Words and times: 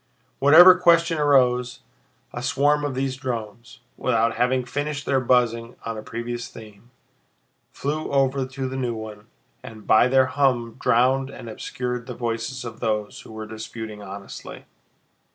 Whatever 0.39 0.79
question 0.79 1.19
arose, 1.19 1.81
a 2.33 2.41
swarm 2.41 2.83
of 2.83 2.95
these 2.95 3.17
drones, 3.17 3.81
without 3.97 4.33
having 4.33 4.65
finished 4.65 5.05
their 5.05 5.19
buzzing 5.19 5.75
on 5.85 5.95
a 5.95 6.01
previous 6.01 6.47
theme, 6.47 6.89
flew 7.71 8.11
over 8.11 8.47
to 8.47 8.67
the 8.67 8.75
new 8.77 8.95
one 8.95 9.27
and 9.61 9.85
by 9.85 10.07
their 10.07 10.25
hum 10.25 10.75
drowned 10.79 11.29
and 11.29 11.47
obscured 11.47 12.07
the 12.07 12.15
voices 12.15 12.65
of 12.65 12.79
those 12.79 13.19
who 13.21 13.31
were 13.31 13.45
disputing 13.45 14.01
honestly. 14.01 14.65